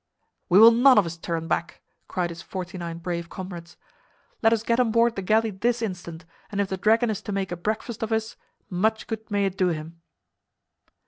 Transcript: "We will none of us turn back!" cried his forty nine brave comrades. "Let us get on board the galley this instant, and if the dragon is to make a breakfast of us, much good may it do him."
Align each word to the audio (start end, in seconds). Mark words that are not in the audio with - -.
"We 0.49 0.57
will 0.57 0.71
none 0.71 0.97
of 0.97 1.05
us 1.05 1.15
turn 1.15 1.47
back!" 1.47 1.79
cried 2.07 2.31
his 2.31 2.41
forty 2.41 2.75
nine 2.75 2.97
brave 2.97 3.29
comrades. 3.29 3.77
"Let 4.41 4.51
us 4.51 4.63
get 4.63 4.79
on 4.79 4.89
board 4.89 5.15
the 5.15 5.21
galley 5.21 5.51
this 5.51 5.79
instant, 5.79 6.25
and 6.51 6.59
if 6.59 6.69
the 6.69 6.77
dragon 6.77 7.11
is 7.11 7.21
to 7.21 7.31
make 7.31 7.51
a 7.51 7.55
breakfast 7.55 8.01
of 8.01 8.11
us, 8.11 8.35
much 8.67 9.05
good 9.05 9.29
may 9.29 9.45
it 9.45 9.59
do 9.59 9.67
him." 9.67 10.01